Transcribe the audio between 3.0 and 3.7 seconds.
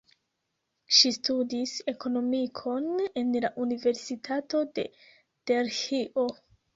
en la